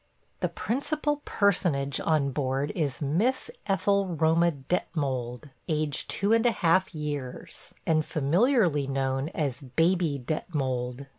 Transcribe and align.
The 0.39 0.49
principal 0.49 1.21
personage 1.25 1.99
on 1.99 2.31
board 2.31 2.71
is 2.73 3.03
Miss 3.03 3.51
Ethel 3.67 4.07
Roma 4.07 4.49
Detmold, 4.51 5.51
aged 5.67 6.09
two 6.09 6.33
and 6.33 6.43
a 6.47 6.51
half 6.51 6.95
years, 6.95 7.75
and 7.85 8.03
familiarity 8.03 8.87
known 8.87 9.29
as 9.29 9.61
Baby 9.61 10.17
Detmold. 10.25 11.05